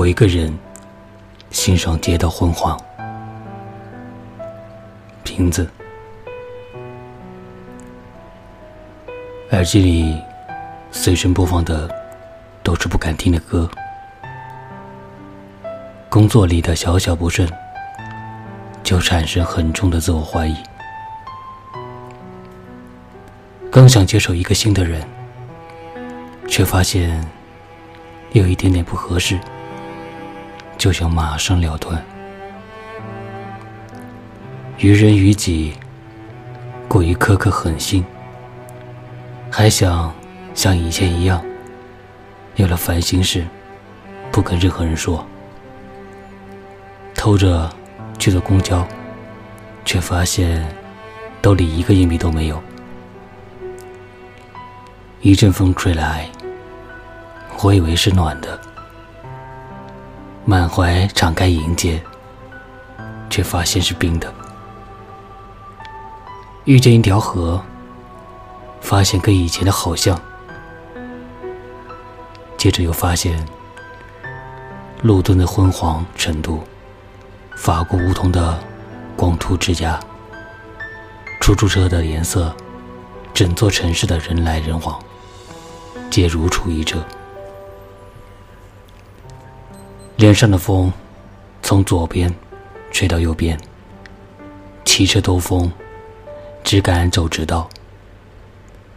[0.00, 0.50] 我一个人
[1.50, 2.74] 欣赏街道昏黄，
[5.22, 5.70] 瓶子，
[9.50, 10.18] 耳机里
[10.90, 11.86] 随身播放的
[12.62, 13.70] 都是不敢听的歌，
[16.08, 17.46] 工作里的小小不顺
[18.82, 20.56] 就产生很重的自我怀疑，
[23.70, 25.06] 刚想接受一个新的人，
[26.48, 27.22] 却发现
[28.32, 29.38] 有一点点不合适。
[30.80, 32.02] 就想马上了断，
[34.78, 35.74] 于人于己
[36.88, 38.02] 过于苛刻狠心，
[39.50, 40.10] 还想
[40.54, 41.44] 像以前一样，
[42.56, 43.46] 有了烦心事
[44.32, 45.22] 不跟任何人说，
[47.14, 47.70] 偷着
[48.18, 48.88] 去坐公交，
[49.84, 50.66] 却发现
[51.42, 52.58] 兜里一个硬币都没有。
[55.20, 56.26] 一阵风吹来，
[57.62, 58.58] 我以为是暖的。
[60.50, 62.02] 满怀敞开迎接，
[63.30, 64.34] 却发现是冰的。
[66.64, 67.62] 遇见一条河，
[68.80, 70.20] 发现跟以前的好像。
[72.58, 73.46] 接着又发现
[75.02, 76.64] 路灯的昏黄程度，
[77.54, 78.58] 法国梧桐的
[79.14, 80.00] 光秃枝桠，
[81.40, 82.52] 出租车的颜色，
[83.32, 84.98] 整座城市的人来人往，
[86.10, 87.04] 皆如出一辙。
[90.20, 90.92] 脸上的风
[91.62, 92.30] 从左边
[92.92, 93.58] 吹到右边，
[94.84, 95.72] 骑车兜风，
[96.62, 97.66] 只敢走直道。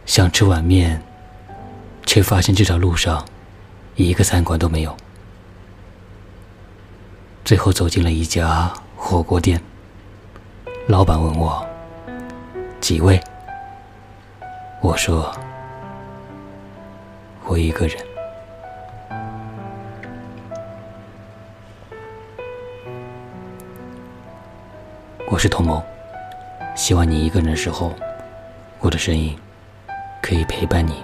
[0.04, 1.02] 想吃碗面，
[2.04, 3.24] 却发现这条路上
[3.94, 4.94] 一个餐馆都没有。
[7.42, 9.58] 最后走进了一家火锅店，
[10.88, 11.66] 老板问我
[12.82, 13.18] 几位，
[14.82, 15.34] 我说
[17.46, 18.13] 我一个人。
[25.26, 25.82] 我是童谋，
[26.76, 27.94] 希望你一个人的时候，
[28.80, 29.34] 我的声音
[30.20, 31.02] 可以陪伴你。